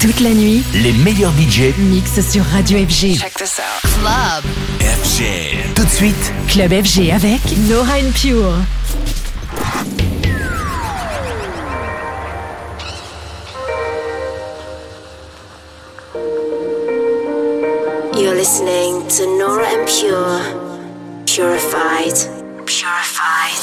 Toute 0.00 0.20
la 0.20 0.30
nuit, 0.30 0.62
les 0.74 0.92
meilleurs 0.92 1.32
budgets 1.32 1.74
mixent 1.76 2.20
sur 2.30 2.44
Radio 2.44 2.78
FG. 2.78 3.18
Check 3.18 3.34
this 3.34 3.58
out. 3.58 3.90
Club 4.00 4.44
FG. 4.80 5.74
Tout 5.74 5.84
de 5.84 5.90
suite, 5.90 6.32
Club 6.46 6.70
FG 6.70 7.10
avec 7.10 7.40
Nora 7.68 7.94
and 7.94 8.12
Pure. 8.14 8.54
You're 18.14 18.36
listening 18.36 19.04
to 19.08 19.26
Nora 19.36 19.66
and 19.66 19.86
Pure. 19.88 20.40
Purified. 21.26 22.14
Purified. 22.66 23.62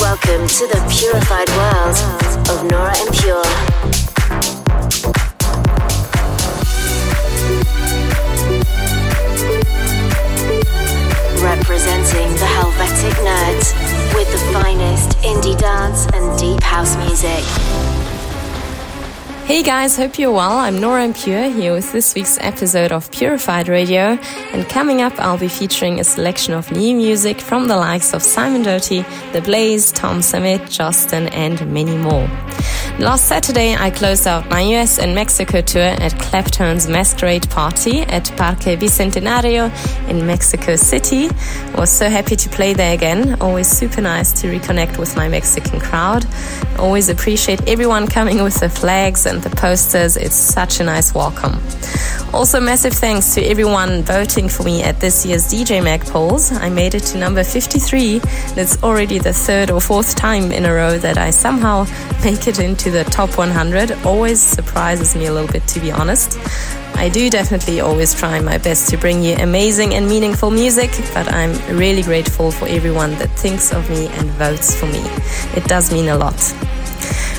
Welcome 0.00 0.48
to 0.48 0.66
the 0.66 0.80
purified 0.90 1.48
world 1.50 1.96
of 2.50 2.64
Nora 2.68 2.92
and 2.98 3.16
Pure. 3.16 3.93
Representing 11.44 12.32
the 12.36 12.46
Helvetic 12.46 13.12
nerds 13.18 14.14
with 14.14 14.32
the 14.32 14.38
finest 14.50 15.10
indie 15.18 15.56
dance 15.58 16.06
and 16.14 16.38
deep 16.38 16.62
house 16.62 16.96
music. 16.96 17.44
Hey 19.44 19.62
guys, 19.62 19.94
hope 19.94 20.18
you're 20.18 20.32
well. 20.32 20.56
I'm 20.56 20.80
Nora 20.80 21.12
Pure 21.12 21.50
here 21.50 21.74
with 21.74 21.92
this 21.92 22.14
week's 22.14 22.38
episode 22.40 22.92
of 22.92 23.10
Purified 23.10 23.68
Radio. 23.68 24.18
And 24.54 24.66
coming 24.70 25.02
up, 25.02 25.12
I'll 25.18 25.36
be 25.36 25.48
featuring 25.48 26.00
a 26.00 26.04
selection 26.04 26.54
of 26.54 26.72
new 26.72 26.96
music 26.96 27.42
from 27.42 27.68
the 27.68 27.76
likes 27.76 28.14
of 28.14 28.22
Simon 28.22 28.62
Doty, 28.62 29.04
The 29.32 29.42
Blaze, 29.42 29.92
Tom 29.92 30.22
Summit, 30.22 30.70
Justin, 30.70 31.28
and 31.28 31.70
many 31.70 31.94
more. 31.98 32.26
Last 33.00 33.26
Saturday, 33.26 33.74
I 33.74 33.90
closed 33.90 34.24
out 34.24 34.48
my 34.48 34.60
US 34.76 35.00
and 35.00 35.16
Mexico 35.16 35.60
tour 35.60 35.82
at 35.82 36.16
Clapton's 36.16 36.86
Masquerade 36.86 37.50
Party 37.50 38.02
at 38.02 38.30
Parque 38.36 38.78
Bicentenario 38.78 39.68
in 40.08 40.24
Mexico 40.24 40.76
City. 40.76 41.28
Was 41.74 41.90
so 41.90 42.08
happy 42.08 42.36
to 42.36 42.48
play 42.48 42.72
there 42.72 42.94
again. 42.94 43.42
Always 43.42 43.66
super 43.66 44.00
nice 44.00 44.30
to 44.40 44.46
reconnect 44.46 44.96
with 44.96 45.16
my 45.16 45.28
Mexican 45.28 45.80
crowd. 45.80 46.24
Always 46.78 47.08
appreciate 47.08 47.68
everyone 47.68 48.06
coming 48.06 48.40
with 48.44 48.60
the 48.60 48.68
flags 48.68 49.26
and 49.26 49.42
the 49.42 49.50
posters. 49.56 50.16
It's 50.16 50.36
such 50.36 50.78
a 50.78 50.84
nice 50.84 51.12
welcome. 51.12 51.60
Also, 52.32 52.60
massive 52.60 52.92
thanks 52.92 53.34
to 53.34 53.42
everyone 53.42 54.02
voting 54.02 54.48
for 54.48 54.62
me 54.64 54.82
at 54.82 55.00
this 55.00 55.24
year's 55.24 55.46
DJ 55.52 55.82
Mag 55.82 56.04
polls. 56.06 56.52
I 56.52 56.68
made 56.68 56.94
it 56.94 57.04
to 57.10 57.18
number 57.18 57.44
53. 57.44 58.20
It's 58.56 58.82
already 58.82 59.18
the 59.18 59.32
third 59.32 59.70
or 59.70 59.80
fourth 59.80 60.16
time 60.16 60.50
in 60.50 60.64
a 60.64 60.72
row 60.72 60.98
that 60.98 61.18
I 61.18 61.30
somehow 61.30 61.84
make 62.24 62.48
it 62.48 62.58
into 62.58 62.83
the 62.90 63.04
top 63.04 63.36
100. 63.38 63.92
Always 64.04 64.40
surprises 64.40 65.14
me 65.16 65.26
a 65.26 65.32
little 65.32 65.50
bit, 65.50 65.66
to 65.68 65.80
be 65.80 65.90
honest. 65.90 66.38
I 66.96 67.08
do 67.08 67.28
definitely 67.28 67.80
always 67.80 68.14
try 68.14 68.40
my 68.40 68.58
best 68.58 68.88
to 68.90 68.96
bring 68.96 69.22
you 69.22 69.34
amazing 69.36 69.94
and 69.94 70.06
meaningful 70.06 70.50
music, 70.50 70.90
but 71.12 71.32
I'm 71.32 71.52
really 71.76 72.02
grateful 72.02 72.50
for 72.50 72.66
everyone 72.68 73.12
that 73.18 73.30
thinks 73.30 73.72
of 73.72 73.88
me 73.90 74.06
and 74.08 74.30
votes 74.30 74.74
for 74.74 74.86
me. 74.86 75.02
It 75.54 75.64
does 75.64 75.92
mean 75.92 76.08
a 76.08 76.16
lot. 76.16 76.34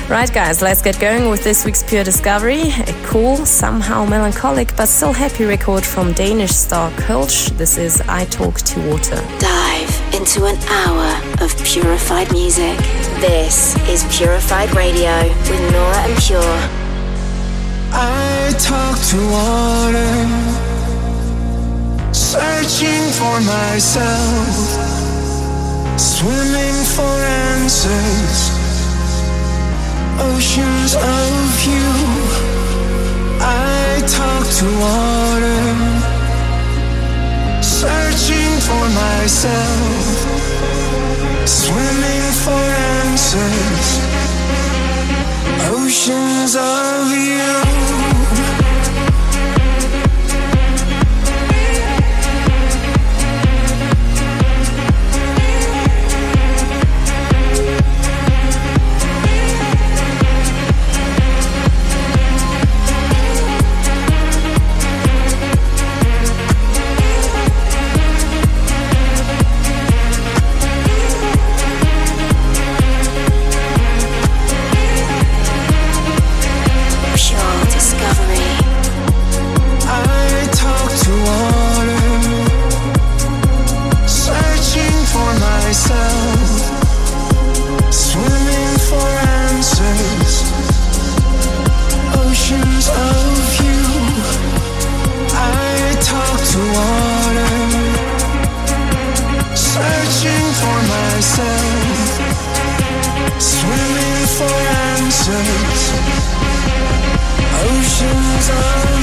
Right, 0.08 0.32
guys, 0.32 0.62
let's 0.62 0.82
get 0.82 1.00
going 1.00 1.28
with 1.30 1.42
this 1.42 1.64
week's 1.64 1.82
Pure 1.82 2.04
Discovery. 2.04 2.70
A 2.70 3.02
cool, 3.06 3.44
somehow 3.44 4.04
melancholic, 4.04 4.76
but 4.76 4.86
still 4.86 5.12
happy 5.12 5.44
record 5.44 5.84
from 5.84 6.12
Danish 6.12 6.52
star 6.52 6.92
Kölsch. 6.92 7.48
This 7.58 7.76
is 7.76 8.00
I 8.02 8.24
Talk 8.26 8.58
to 8.60 8.88
Water. 8.88 9.16
Dive 9.40 10.14
into 10.14 10.44
an 10.44 10.56
hour 10.68 11.44
of 11.44 11.56
purified 11.64 12.30
music. 12.30 12.78
This 13.18 13.76
is 13.88 14.04
Purified 14.16 14.72
Radio 14.76 15.22
with 15.22 15.72
Nora 15.72 16.02
En 16.04 16.16
Pure. 16.20 16.85
I 17.98 18.52
talk 18.58 18.98
to 19.10 19.18
water, 19.32 20.12
searching 22.12 23.04
for 23.18 23.40
myself, 23.40 24.54
swimming 25.98 26.78
for 26.94 27.16
answers, 27.48 28.38
oceans 30.20 30.94
of 30.94 31.64
you. 31.64 31.88
I 33.40 34.02
talk 34.04 34.44
to 34.60 34.66
water, 34.84 35.62
searching 37.62 38.52
for 38.68 38.84
myself, 39.02 40.16
swimming 41.48 42.24
for 42.44 42.64
answers, 43.00 44.25
oceans 45.60 46.56
of 46.56 47.12
you. 47.12 48.75
Answers. 105.28 106.26
Oceans 107.64 108.48
of 108.50 108.95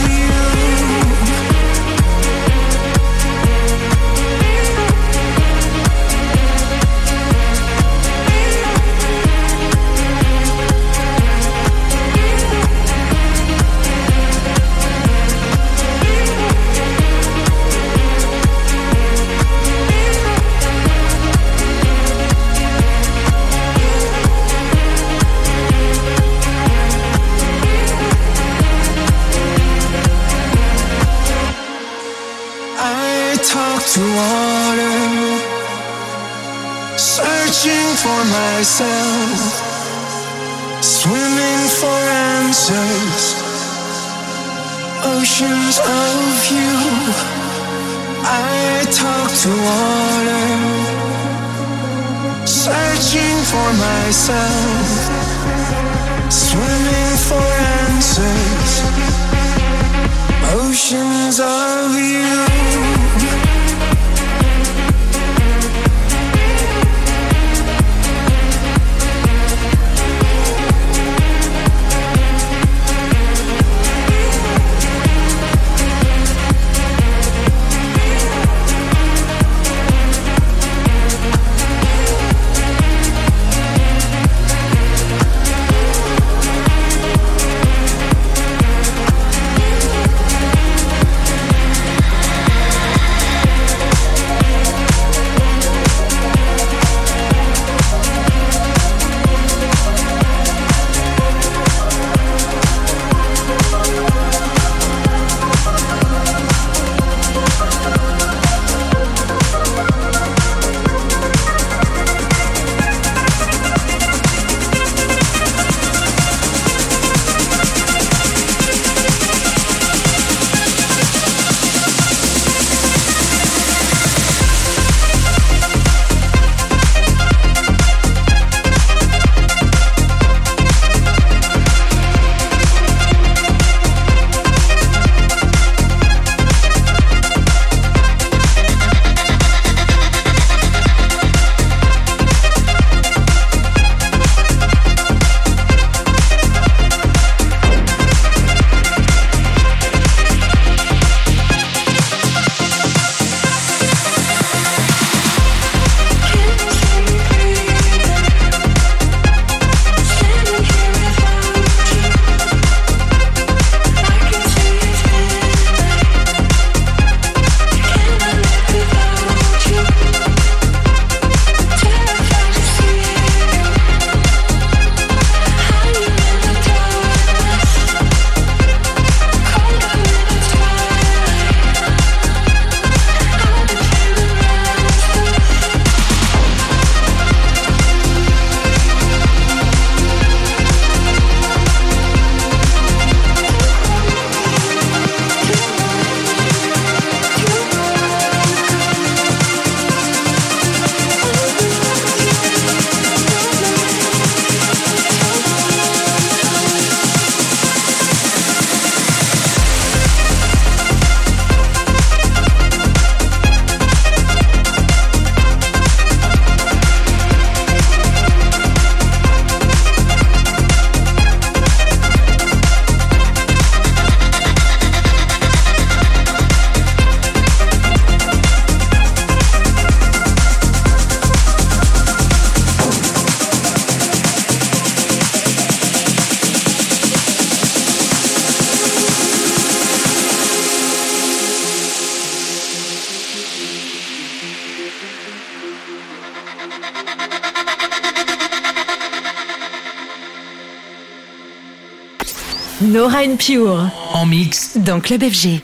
And 253.12 253.36
Pure. 253.38 253.90
En 254.14 254.26
mix. 254.26 254.78
Dans 254.78 255.02
Club 255.02 255.24
FG. 255.24 255.62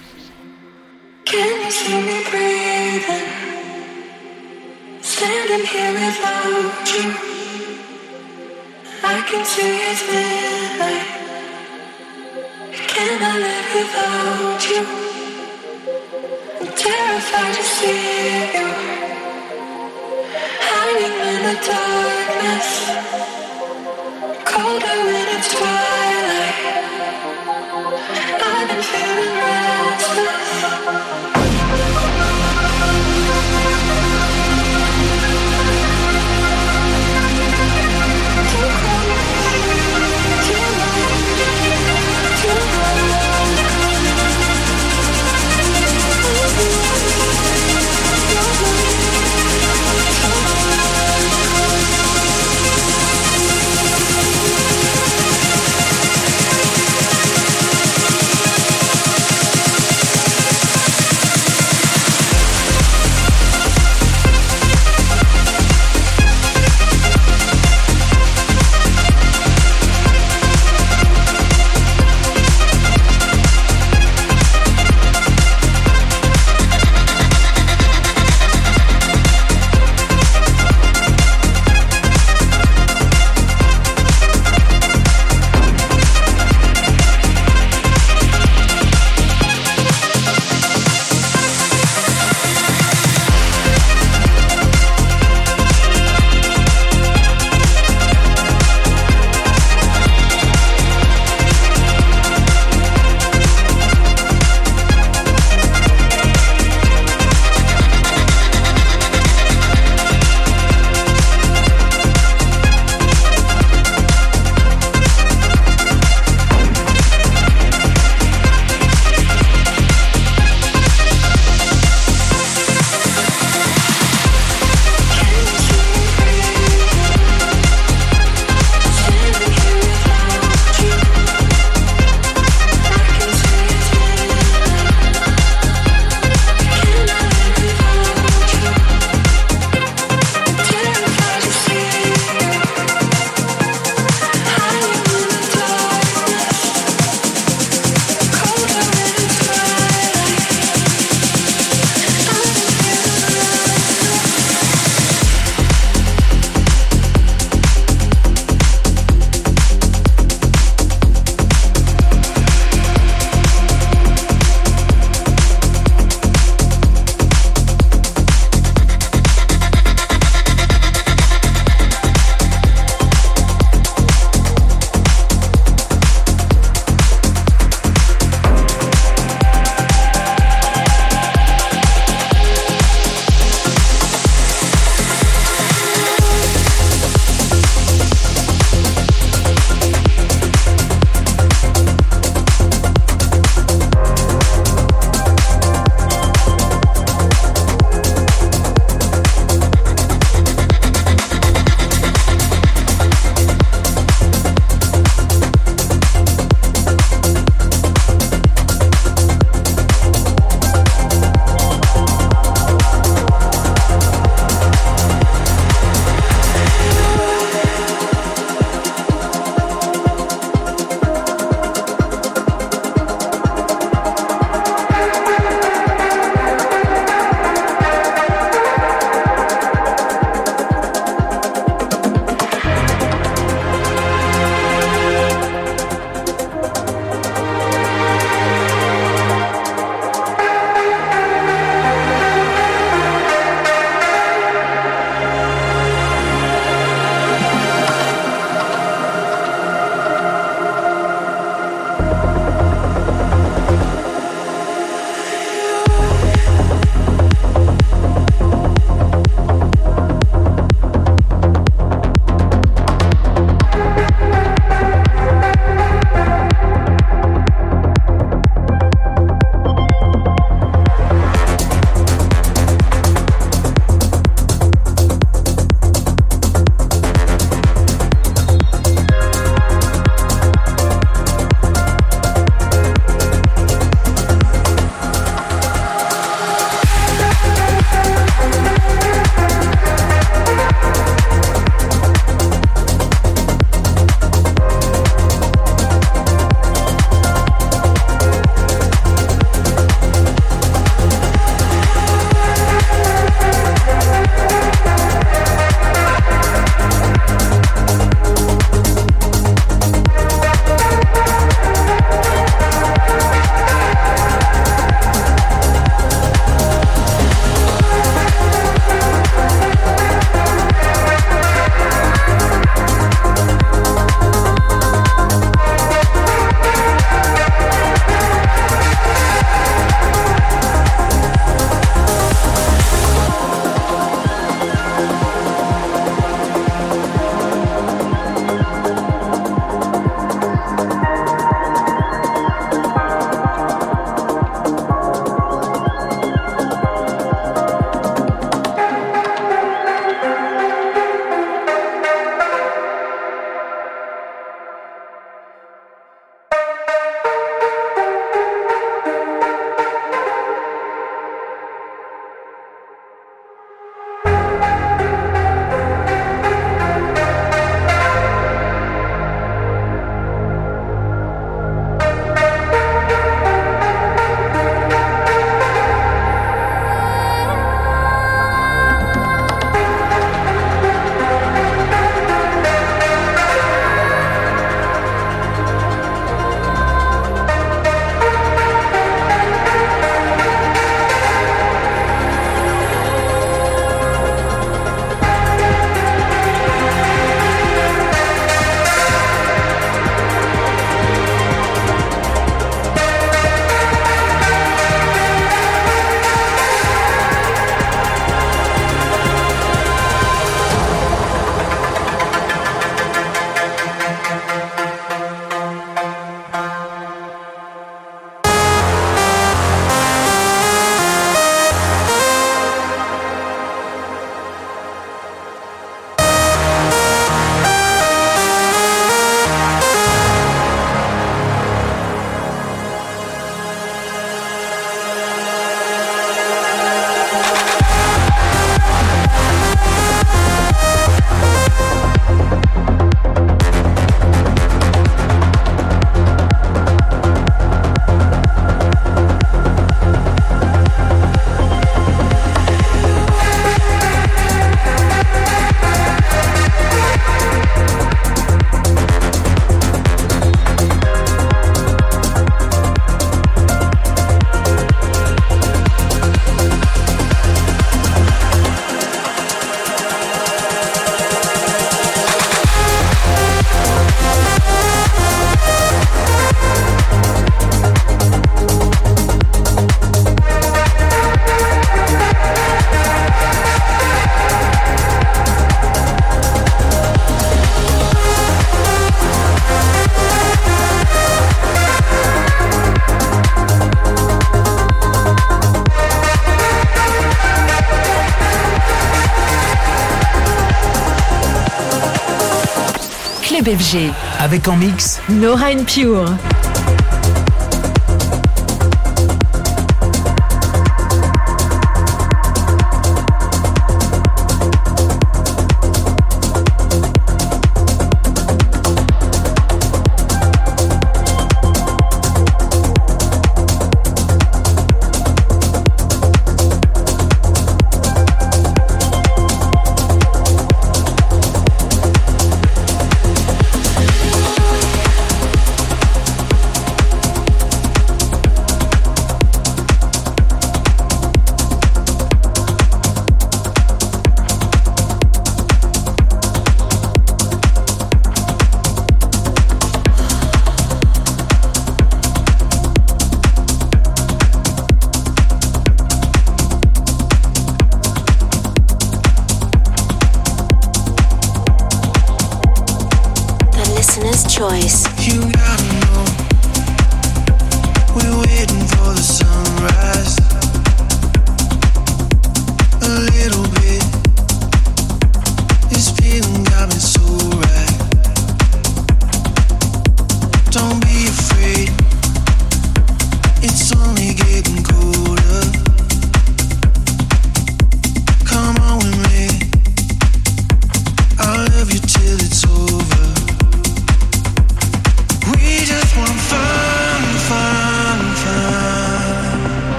Avec 504.40 504.68
en 504.68 504.76
mix 504.76 505.22
Nora 505.30 505.68
Pure. 505.88 506.26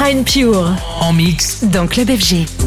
And 0.00 0.24
Pure. 0.24 0.74
En 1.02 1.12
mix. 1.12 1.64
Dans 1.64 1.86
Club 1.86 2.08
FG. 2.08 2.61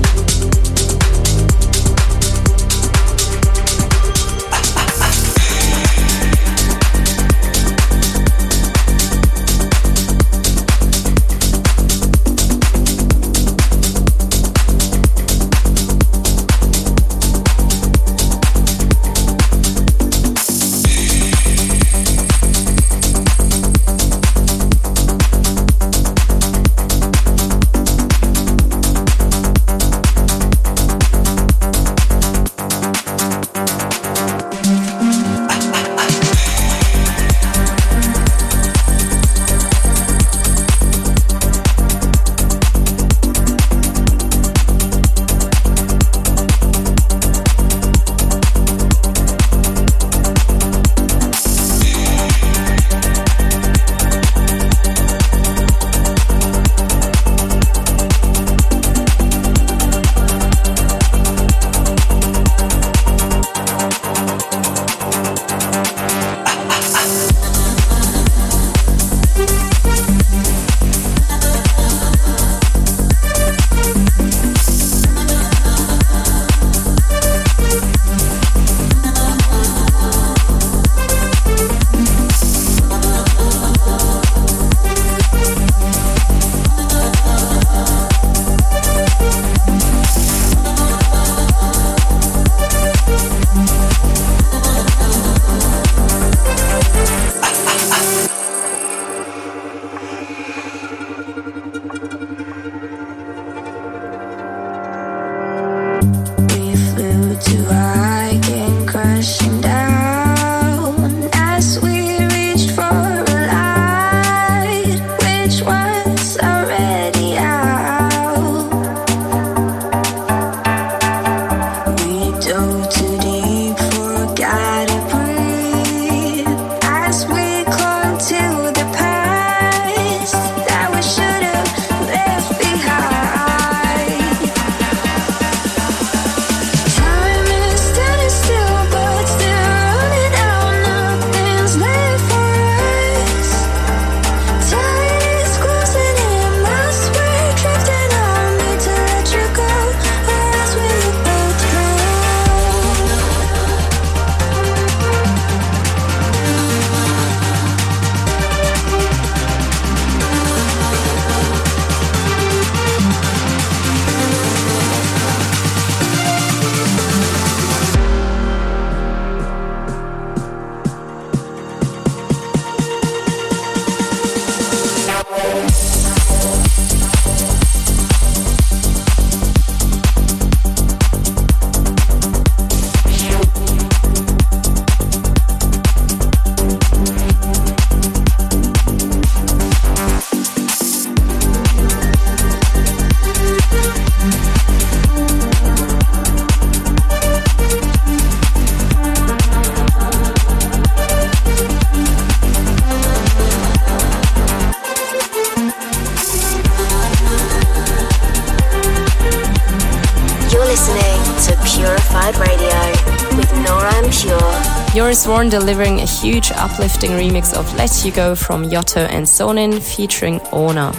Delivering 215.35 215.99
a 215.99 216.05
huge 216.05 216.51
uplifting 216.53 217.11
remix 217.11 217.53
of 217.53 217.71
Let 217.75 218.03
You 218.03 218.11
Go 218.11 218.35
from 218.35 218.63
Yotto 218.69 219.07
and 219.07 219.25
Sonin 219.25 219.79
featuring 219.79 220.39
Ona. 220.51 220.91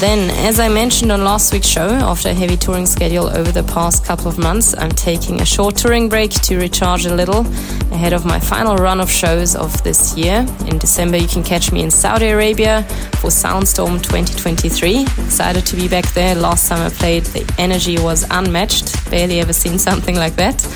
Then, 0.00 0.30
as 0.44 0.58
I 0.58 0.68
mentioned 0.68 1.12
on 1.12 1.22
last 1.22 1.52
week's 1.52 1.68
show, 1.68 1.88
after 1.88 2.30
a 2.30 2.34
heavy 2.34 2.56
touring 2.56 2.84
schedule 2.84 3.28
over 3.28 3.52
the 3.52 3.62
past 3.62 4.04
couple 4.04 4.26
of 4.28 4.38
months, 4.38 4.74
I'm 4.76 4.90
taking 4.90 5.40
a 5.40 5.44
short 5.44 5.76
touring 5.76 6.08
break 6.08 6.30
to 6.30 6.58
recharge 6.58 7.06
a 7.06 7.14
little 7.14 7.46
ahead 7.92 8.12
of 8.12 8.24
my 8.24 8.40
final 8.40 8.76
run 8.76 8.98
of 8.98 9.10
shows 9.10 9.54
of 9.54 9.82
this 9.84 10.16
year. 10.16 10.44
In 10.66 10.78
December, 10.78 11.16
you 11.16 11.28
can 11.28 11.44
catch 11.44 11.70
me 11.70 11.82
in 11.82 11.90
Saudi 11.90 12.28
Arabia 12.28 12.82
for 13.20 13.30
Soundstorm 13.30 14.02
2023. 14.02 15.02
Excited 15.02 15.64
to 15.66 15.76
be 15.76 15.86
back 15.86 16.06
there. 16.12 16.34
Last 16.34 16.68
time 16.68 16.84
I 16.84 16.90
played, 16.90 17.24
the 17.26 17.54
energy 17.56 17.98
was 17.98 18.26
unmatched. 18.30 19.10
Barely 19.10 19.38
ever 19.40 19.52
seen 19.52 19.78
something 19.78 20.16
like 20.16 20.34
that. 20.36 20.66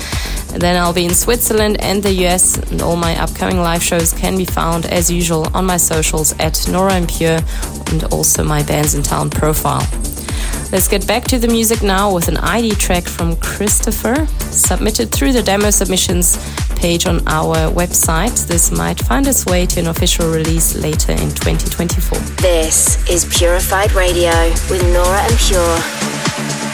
Then 0.55 0.77
I'll 0.77 0.93
be 0.93 1.05
in 1.05 1.13
Switzerland 1.13 1.81
and 1.81 2.01
the 2.01 2.11
US, 2.25 2.57
and 2.71 2.81
all 2.81 2.95
my 2.95 3.19
upcoming 3.21 3.57
live 3.57 3.83
shows 3.83 4.13
can 4.13 4.37
be 4.37 4.45
found 4.45 4.85
as 4.85 5.09
usual 5.09 5.47
on 5.53 5.65
my 5.65 5.77
socials 5.77 6.33
at 6.39 6.67
Nora 6.67 6.93
En 6.93 7.07
Pure 7.07 7.39
and 7.87 8.03
also 8.05 8.43
my 8.43 8.61
Bandsintown 8.63 9.31
profile. 9.31 9.87
Let's 10.71 10.87
get 10.87 11.05
back 11.05 11.25
to 11.25 11.37
the 11.37 11.47
music 11.47 11.83
now 11.83 12.11
with 12.11 12.27
an 12.27 12.37
ID 12.37 12.75
track 12.75 13.03
from 13.03 13.35
Christopher, 13.35 14.25
submitted 14.49 15.11
through 15.11 15.33
the 15.33 15.43
demo 15.43 15.69
submissions 15.69 16.37
page 16.75 17.05
on 17.05 17.25
our 17.27 17.71
website. 17.71 18.47
This 18.47 18.71
might 18.71 18.99
find 18.99 19.27
its 19.27 19.45
way 19.45 19.65
to 19.67 19.79
an 19.79 19.87
official 19.87 20.31
release 20.31 20.75
later 20.75 21.11
in 21.11 21.29
2024. 21.29 22.17
This 22.41 23.07
is 23.07 23.25
Purified 23.25 23.91
Radio 23.93 24.31
with 24.69 24.81
Nora 24.91 25.21
En 25.23 25.37
Pure. 25.37 26.72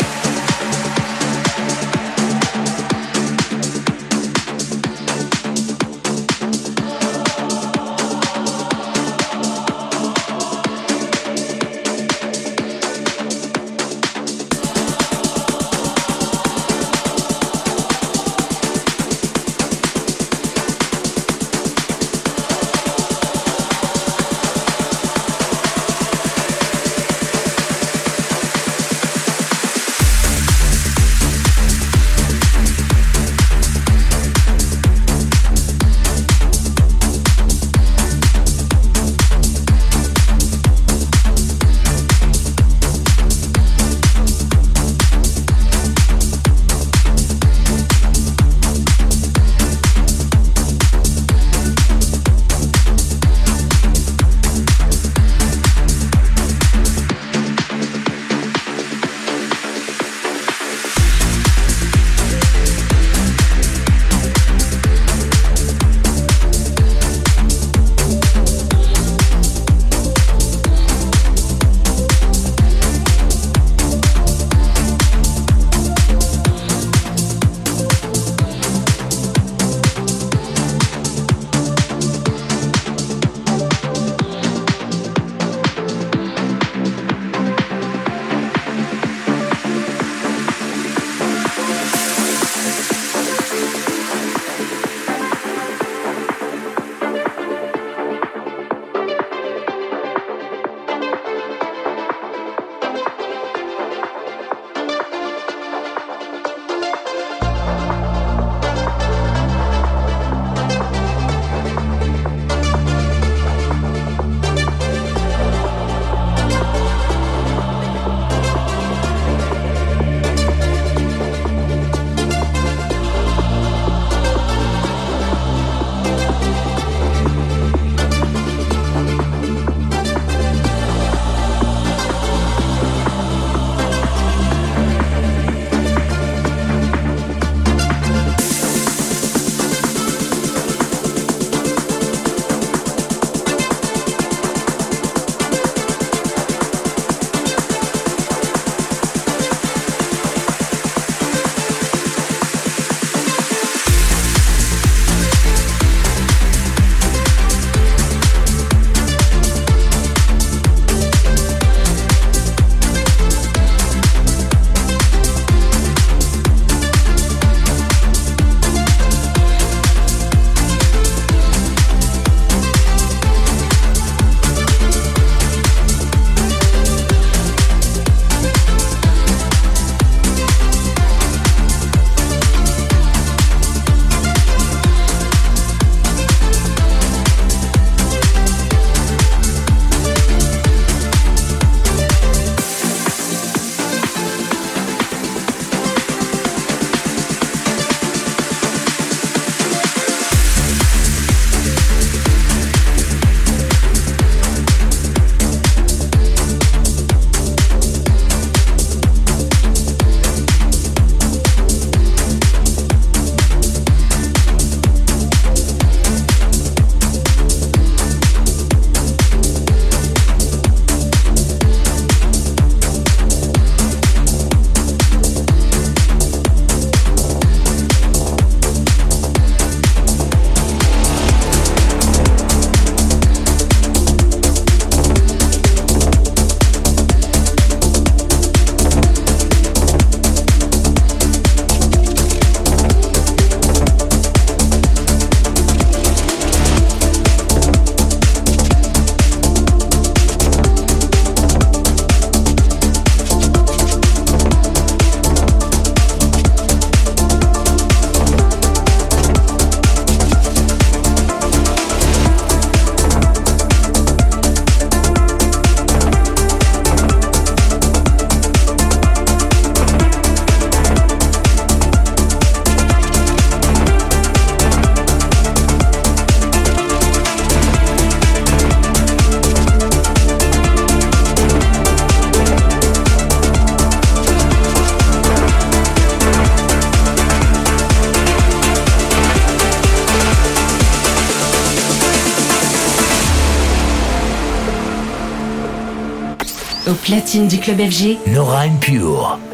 Platine 297.09 297.47
du 297.47 297.57
club 297.57 297.79
FG, 297.79 298.19
Nora 298.27 298.65
and 298.65 299.48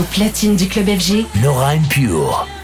Au 0.00 0.02
platine 0.02 0.56
du 0.56 0.66
club 0.66 0.86
FG, 0.86 1.26
Nora 1.42 1.74
and 1.74 2.59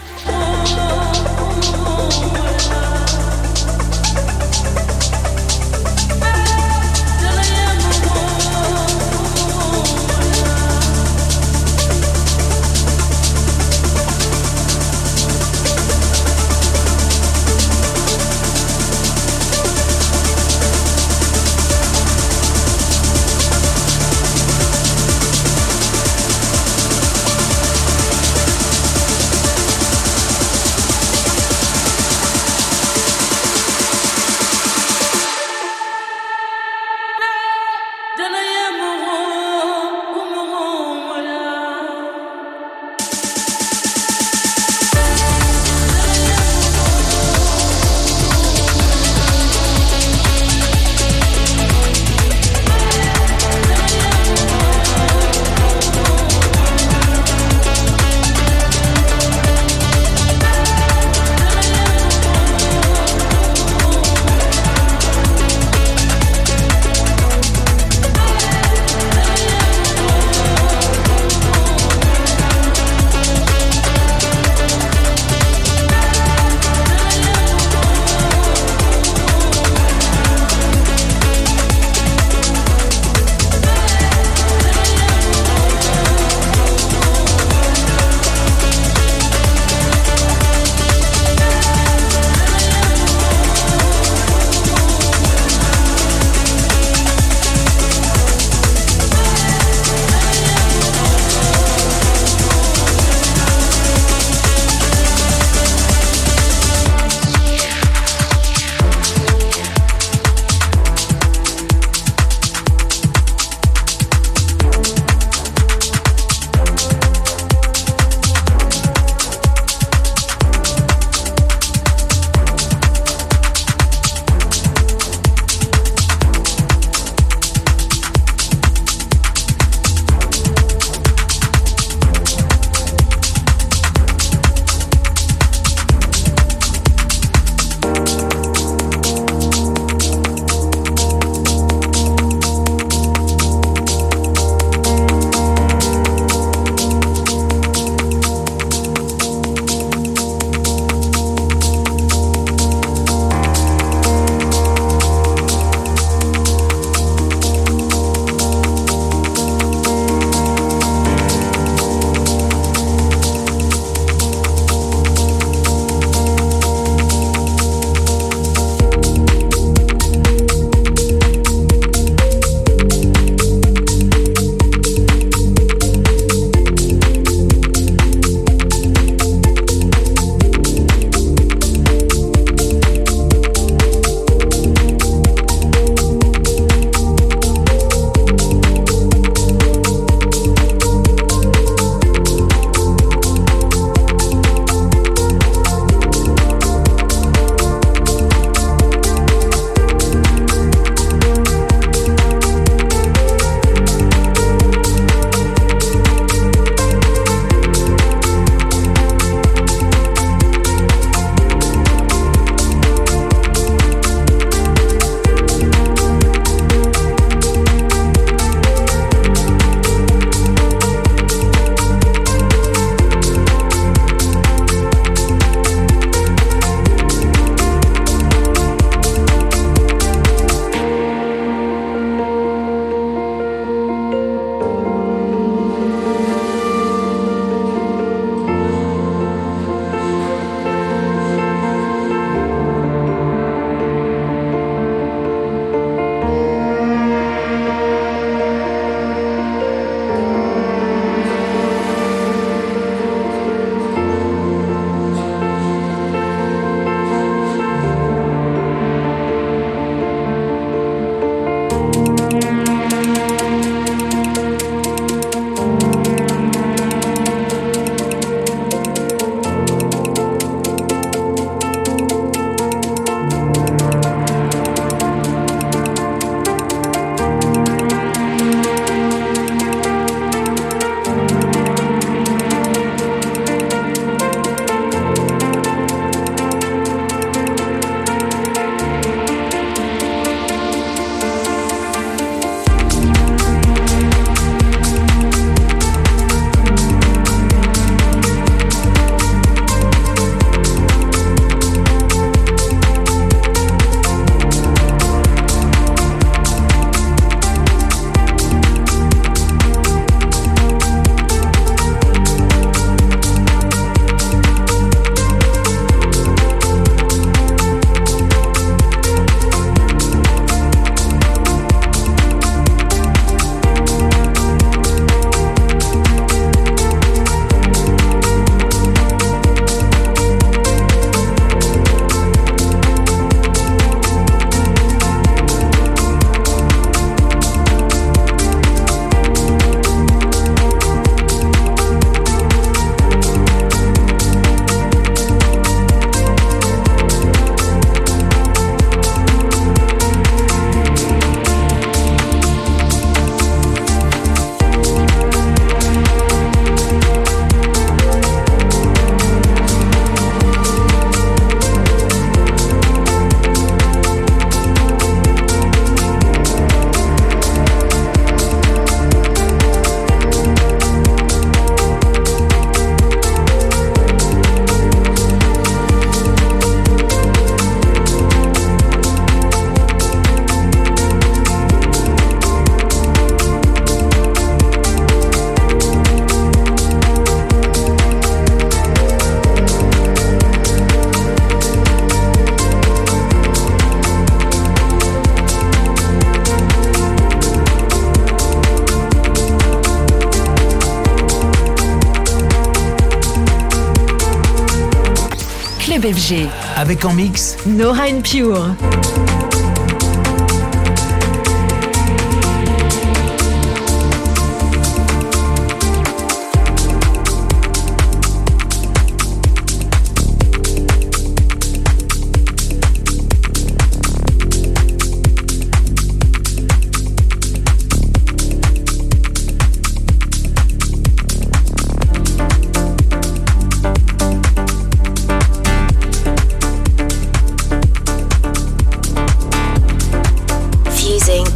FG. 406.13 406.47
Avec 406.75 407.03
en 407.05 407.13
mix 407.13 407.57
Nora 407.65 408.05
Pure. 408.23 408.75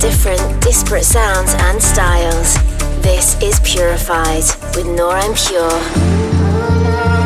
Disparate 0.02 1.06
sounds 1.06 1.54
and 1.54 1.80
styles. 1.80 2.56
This 3.04 3.40
is 3.40 3.60
Purified 3.60 4.42
with 4.76 4.88
Nora 4.88 5.24
En 5.24 5.36
Pure. 5.36 7.21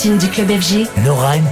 Platine 0.00 0.16
du 0.16 0.28
club 0.28 0.48
FG, 0.48 0.86
Nora 1.04 1.36
M. 1.36 1.44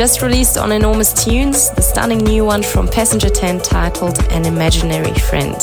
Just 0.00 0.22
released 0.22 0.56
on 0.56 0.72
Enormous 0.72 1.12
Tunes, 1.12 1.68
the 1.72 1.82
stunning 1.82 2.20
new 2.20 2.42
one 2.42 2.62
from 2.62 2.88
Passenger 2.88 3.28
10 3.28 3.60
titled 3.60 4.18
An 4.32 4.46
Imaginary 4.46 5.12
Friend. 5.12 5.54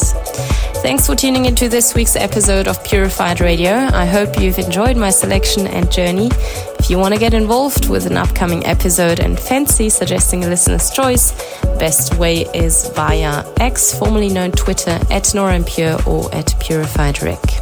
Thanks 0.84 1.08
for 1.08 1.16
tuning 1.16 1.46
into 1.46 1.68
this 1.68 1.96
week's 1.96 2.16
episode 2.16 2.68
of 2.68 2.84
Purified 2.84 3.42
Radio. 3.42 3.72
I 3.72 4.06
hope 4.06 4.40
you've 4.40 4.60
enjoyed 4.60 4.96
my 4.96 5.10
selection 5.10 5.66
and 5.66 5.92
journey. 5.92 6.30
If 6.78 6.88
you 6.88 7.00
want 7.00 7.16
to 7.16 7.20
get 7.20 7.34
involved 7.34 7.90
with 7.90 8.06
an 8.06 8.16
upcoming 8.16 8.64
episode 8.68 9.20
and 9.20 9.40
fancy 9.40 9.90
suggesting 9.90 10.44
a 10.44 10.50
listener's 10.50 10.92
choice, 10.92 11.32
best 11.80 12.20
way 12.20 12.42
is 12.54 12.90
via 12.90 13.44
X, 13.60 13.98
formerly 13.98 14.30
known 14.30 14.52
Twitter, 14.52 15.00
at 15.10 15.34
Nora 15.34 15.60
Pure 15.64 15.98
or 16.06 16.32
at 16.32 16.54
Purified 16.60 17.24
Rick. 17.24 17.57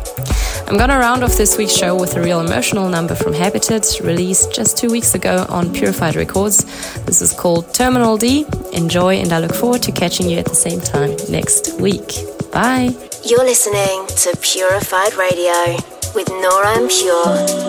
I'm 0.67 0.77
gonna 0.77 0.97
round 0.97 1.23
off 1.23 1.37
this 1.37 1.57
week's 1.59 1.75
show 1.75 1.95
with 1.95 2.15
a 2.15 2.21
real 2.21 2.39
emotional 2.39 2.89
number 2.89 3.13
from 3.13 3.33
Habitat, 3.33 3.85
released 4.03 4.51
just 4.51 4.77
two 4.77 4.89
weeks 4.89 5.13
ago 5.13 5.45
on 5.47 5.71
Purified 5.71 6.15
Records. 6.15 6.63
This 7.05 7.21
is 7.21 7.31
called 7.33 7.71
Terminal 7.73 8.17
D. 8.17 8.45
Enjoy, 8.73 9.15
and 9.15 9.31
I 9.31 9.39
look 9.39 9.53
forward 9.53 9.83
to 9.83 9.91
catching 9.91 10.27
you 10.27 10.39
at 10.39 10.45
the 10.45 10.55
same 10.55 10.81
time 10.81 11.15
next 11.29 11.79
week. 11.79 12.13
Bye. 12.51 12.95
You're 13.23 13.45
listening 13.45 14.07
to 14.07 14.35
Purified 14.41 15.13
Radio 15.13 15.77
with 16.15 16.29
Nora 16.29 16.77
En 16.77 16.87
Pure. 16.87 17.64